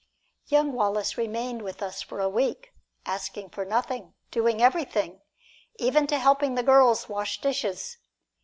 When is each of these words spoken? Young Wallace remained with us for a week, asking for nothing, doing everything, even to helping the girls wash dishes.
Young 0.47 0.73
Wallace 0.73 1.15
remained 1.15 1.61
with 1.61 1.83
us 1.83 2.01
for 2.01 2.19
a 2.21 2.27
week, 2.27 2.73
asking 3.05 3.51
for 3.51 3.63
nothing, 3.63 4.15
doing 4.31 4.59
everything, 4.59 5.21
even 5.77 6.07
to 6.07 6.17
helping 6.17 6.55
the 6.55 6.63
girls 6.63 7.07
wash 7.07 7.39
dishes. 7.39 7.97